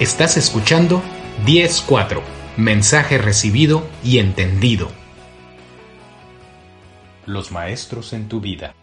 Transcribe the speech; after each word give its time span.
Estás 0.00 0.36
escuchando 0.36 1.02
10.4. 1.44 2.22
Mensaje 2.56 3.18
recibido 3.18 3.84
y 4.04 4.18
entendido. 4.18 4.92
Los 7.26 7.50
maestros 7.50 8.12
en 8.12 8.28
tu 8.28 8.40
vida. 8.40 8.76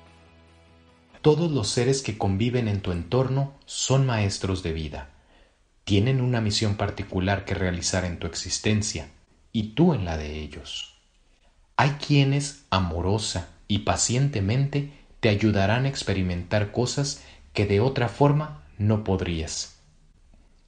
Todos 1.22 1.50
los 1.50 1.70
seres 1.70 2.02
que 2.02 2.18
conviven 2.18 2.68
en 2.68 2.82
tu 2.82 2.92
entorno 2.92 3.54
son 3.66 4.06
maestros 4.06 4.62
de 4.62 4.74
vida. 4.74 5.12
Tienen 5.86 6.20
una 6.20 6.42
misión 6.42 6.76
particular 6.76 7.46
que 7.46 7.54
realizar 7.54 8.04
en 8.04 8.20
tu 8.20 8.28
existencia 8.28 9.08
y 9.54 9.70
tú 9.70 9.94
en 9.94 10.04
la 10.04 10.18
de 10.18 10.42
ellos. 10.42 10.96
Hay 11.78 11.92
quienes 11.92 12.66
amorosa 12.72 13.48
y 13.70 13.80
pacientemente 13.80 14.92
te 15.22 15.30
ayudarán 15.30 15.86
a 15.86 15.88
experimentar 15.88 16.74
cosas 16.74 17.24
que 17.54 17.66
de 17.66 17.80
otra 17.80 18.10
forma 18.10 18.66
no 18.78 19.06
podrías 19.06 19.75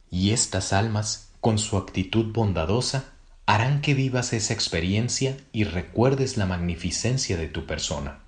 y 0.09 0.31
estas 0.31 0.73
almas, 0.73 1.31
con 1.41 1.57
su 1.57 1.77
actitud 1.77 2.33
bondadosa, 2.33 3.13
harán 3.45 3.81
que 3.81 3.93
vivas 3.93 4.33
esa 4.33 4.53
experiencia 4.53 5.37
y 5.51 5.63
recuerdes 5.63 6.37
la 6.37 6.45
magnificencia 6.45 7.37
de 7.37 7.47
tu 7.47 7.65
persona. 7.65 8.19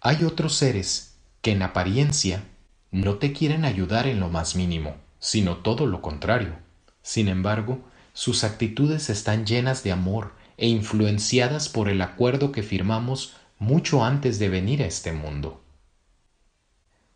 Hay 0.00 0.24
otros 0.24 0.54
seres 0.54 1.16
que 1.42 1.52
en 1.52 1.62
apariencia 1.62 2.44
no 2.90 3.16
te 3.16 3.32
quieren 3.32 3.64
ayudar 3.64 4.06
en 4.06 4.20
lo 4.20 4.28
más 4.28 4.56
mínimo, 4.56 4.96
sino 5.18 5.58
todo 5.58 5.86
lo 5.86 6.00
contrario. 6.00 6.56
Sin 7.02 7.28
embargo, 7.28 7.80
sus 8.14 8.44
actitudes 8.44 9.10
están 9.10 9.46
llenas 9.46 9.82
de 9.82 9.92
amor 9.92 10.32
e 10.56 10.68
influenciadas 10.68 11.68
por 11.68 11.88
el 11.88 12.02
acuerdo 12.02 12.52
que 12.52 12.62
firmamos 12.62 13.34
mucho 13.58 14.04
antes 14.04 14.38
de 14.38 14.48
venir 14.48 14.82
a 14.82 14.86
este 14.86 15.12
mundo. 15.12 15.62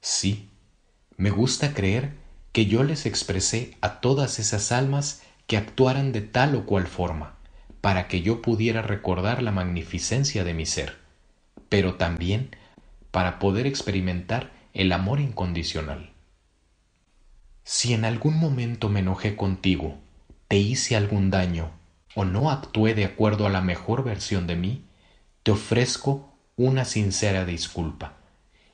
Sí, 0.01 0.51
me 1.17 1.31
gusta 1.31 1.73
creer 1.73 2.24
que 2.55 2.67
yo 2.67 2.85
les 2.85 3.05
expresé 3.05 3.77
a 3.81 3.99
todas 4.01 4.39
esas 4.39 4.71
almas 4.71 5.23
que 5.49 5.57
actuaran 5.57 6.13
de 6.13 6.21
tal 6.21 6.55
o 6.55 6.67
cual 6.67 6.87
forma, 6.87 7.35
para 7.81 8.07
que 8.07 8.23
yo 8.23 8.43
pudiera 8.43 8.81
recordar 8.81 9.43
la 9.43 9.51
magnificencia 9.51 10.45
de 10.45 10.55
mi 10.55 10.65
ser, 10.65 10.97
pero 11.69 11.97
también 11.97 12.55
para 13.11 13.41
poder 13.41 13.67
experimentar 13.67 14.53
el 14.73 14.93
amor 14.93 15.19
incondicional. 15.19 16.13
Si 17.65 17.93
en 17.93 18.05
algún 18.05 18.39
momento 18.39 18.89
me 18.89 19.01
enojé 19.01 19.35
contigo, 19.35 19.99
te 20.47 20.57
hice 20.57 20.95
algún 20.95 21.33
daño 21.33 21.73
o 22.15 22.25
no 22.25 22.53
actué 22.53 22.95
de 22.95 23.05
acuerdo 23.05 23.49
a 23.49 23.51
la 23.51 23.63
mejor 23.63 24.05
versión 24.05 24.47
de 24.47 24.55
mí, 24.55 24.85
te 25.43 25.51
ofrezco 25.51 26.33
una 26.55 26.85
sincera 26.85 27.45
disculpa. 27.47 28.15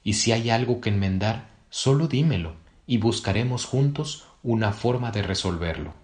Y 0.04 0.12
si 0.12 0.32
hay 0.32 0.50
algo 0.50 0.82
que 0.82 0.90
enmendar, 0.90 1.48
solo 1.70 2.08
dímelo 2.08 2.59
y 2.90 2.98
buscaremos 2.98 3.66
juntos 3.66 4.24
una 4.42 4.72
forma 4.72 5.12
de 5.12 5.22
resolverlo. 5.22 5.94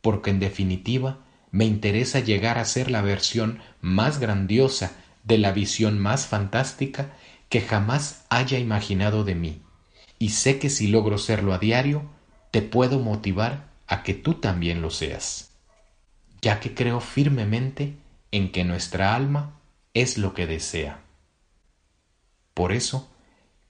Porque 0.00 0.30
en 0.30 0.40
definitiva 0.40 1.20
me 1.52 1.64
interesa 1.64 2.18
llegar 2.18 2.58
a 2.58 2.64
ser 2.64 2.90
la 2.90 3.02
versión 3.02 3.60
más 3.80 4.18
grandiosa 4.18 4.96
de 5.22 5.38
la 5.38 5.52
visión 5.52 6.00
más 6.00 6.26
fantástica 6.26 7.12
que 7.48 7.60
jamás 7.60 8.24
haya 8.30 8.58
imaginado 8.58 9.22
de 9.22 9.36
mí, 9.36 9.62
y 10.18 10.30
sé 10.30 10.58
que 10.58 10.70
si 10.70 10.88
logro 10.88 11.18
serlo 11.18 11.54
a 11.54 11.58
diario, 11.58 12.02
te 12.50 12.62
puedo 12.62 12.98
motivar 12.98 13.68
a 13.86 14.02
que 14.02 14.14
tú 14.14 14.34
también 14.34 14.82
lo 14.82 14.90
seas, 14.90 15.52
ya 16.42 16.58
que 16.58 16.74
creo 16.74 16.98
firmemente 16.98 17.94
en 18.32 18.50
que 18.50 18.64
nuestra 18.64 19.14
alma 19.14 19.60
es 19.94 20.18
lo 20.18 20.34
que 20.34 20.48
desea. 20.48 20.98
Por 22.54 22.72
eso, 22.72 23.08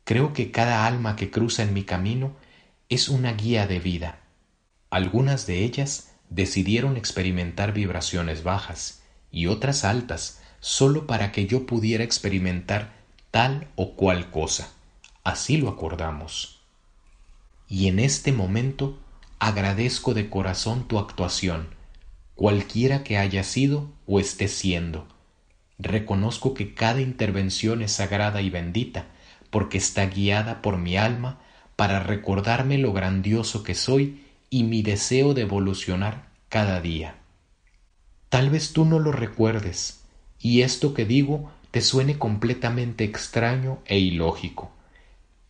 Creo 0.08 0.32
que 0.32 0.50
cada 0.50 0.86
alma 0.86 1.16
que 1.16 1.30
cruza 1.30 1.62
en 1.62 1.74
mi 1.74 1.84
camino 1.84 2.34
es 2.88 3.10
una 3.10 3.34
guía 3.34 3.66
de 3.66 3.78
vida. 3.78 4.20
Algunas 4.88 5.46
de 5.46 5.64
ellas 5.64 6.14
decidieron 6.30 6.96
experimentar 6.96 7.74
vibraciones 7.74 8.42
bajas 8.42 9.02
y 9.30 9.48
otras 9.48 9.84
altas 9.84 10.40
solo 10.60 11.06
para 11.06 11.30
que 11.30 11.46
yo 11.46 11.66
pudiera 11.66 12.04
experimentar 12.04 12.94
tal 13.30 13.68
o 13.76 13.96
cual 13.96 14.30
cosa. 14.30 14.72
Así 15.24 15.58
lo 15.58 15.68
acordamos. 15.68 16.62
Y 17.68 17.88
en 17.88 17.98
este 17.98 18.32
momento 18.32 18.98
agradezco 19.38 20.14
de 20.14 20.30
corazón 20.30 20.88
tu 20.88 20.98
actuación, 20.98 21.68
cualquiera 22.34 23.04
que 23.04 23.18
haya 23.18 23.44
sido 23.44 23.90
o 24.06 24.20
esté 24.20 24.48
siendo. 24.48 25.06
Reconozco 25.78 26.54
que 26.54 26.72
cada 26.72 27.02
intervención 27.02 27.82
es 27.82 27.92
sagrada 27.92 28.40
y 28.40 28.48
bendita, 28.48 29.04
porque 29.50 29.78
está 29.78 30.06
guiada 30.06 30.62
por 30.62 30.78
mi 30.78 30.96
alma 30.96 31.38
para 31.76 32.00
recordarme 32.00 32.78
lo 32.78 32.92
grandioso 32.92 33.62
que 33.62 33.74
soy 33.74 34.24
y 34.50 34.64
mi 34.64 34.82
deseo 34.82 35.34
de 35.34 35.42
evolucionar 35.42 36.28
cada 36.48 36.80
día. 36.80 37.16
Tal 38.28 38.50
vez 38.50 38.72
tú 38.72 38.84
no 38.84 38.98
lo 38.98 39.12
recuerdes, 39.12 40.02
y 40.38 40.62
esto 40.62 40.94
que 40.94 41.04
digo 41.04 41.50
te 41.70 41.80
suene 41.80 42.18
completamente 42.18 43.04
extraño 43.04 43.78
e 43.84 43.98
ilógico, 43.98 44.70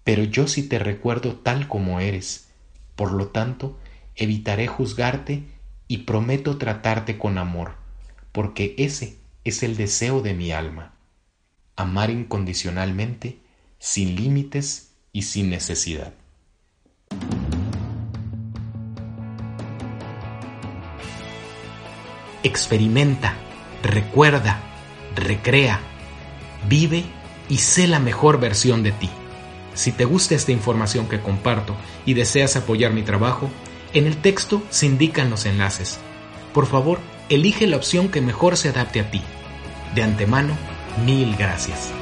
pero 0.04 0.24
yo 0.24 0.48
sí 0.48 0.68
te 0.68 0.78
recuerdo 0.78 1.36
tal 1.36 1.68
como 1.68 2.00
eres, 2.00 2.48
por 2.96 3.12
lo 3.12 3.28
tanto, 3.28 3.78
evitaré 4.16 4.66
juzgarte 4.66 5.44
y 5.86 5.98
prometo 5.98 6.58
tratarte 6.58 7.18
con 7.18 7.38
amor, 7.38 7.74
porque 8.32 8.74
ese 8.78 9.16
es 9.44 9.62
el 9.62 9.76
deseo 9.76 10.20
de 10.20 10.34
mi 10.34 10.50
alma. 10.50 10.92
Amar 11.76 12.10
incondicionalmente 12.10 13.38
sin 13.78 14.16
límites 14.16 14.90
y 15.12 15.22
sin 15.22 15.50
necesidad. 15.50 16.12
Experimenta, 22.42 23.34
recuerda, 23.82 24.60
recrea, 25.14 25.80
vive 26.68 27.04
y 27.48 27.58
sé 27.58 27.88
la 27.88 27.98
mejor 27.98 28.40
versión 28.40 28.82
de 28.82 28.92
ti. 28.92 29.10
Si 29.74 29.92
te 29.92 30.04
gusta 30.04 30.34
esta 30.34 30.52
información 30.52 31.08
que 31.08 31.20
comparto 31.20 31.76
y 32.04 32.14
deseas 32.14 32.56
apoyar 32.56 32.92
mi 32.92 33.02
trabajo, 33.02 33.48
en 33.94 34.06
el 34.06 34.16
texto 34.16 34.62
se 34.70 34.86
indican 34.86 35.30
los 35.30 35.46
enlaces. 35.46 35.98
Por 36.52 36.66
favor, 36.66 36.98
elige 37.28 37.66
la 37.66 37.76
opción 37.76 38.08
que 38.08 38.20
mejor 38.20 38.56
se 38.56 38.68
adapte 38.68 39.00
a 39.00 39.10
ti. 39.10 39.22
De 39.94 40.02
antemano, 40.02 40.54
mil 41.04 41.36
gracias. 41.36 41.92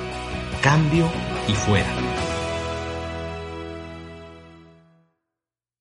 Cambio 0.66 1.08
y 1.46 1.54
fuera. 1.54 2.15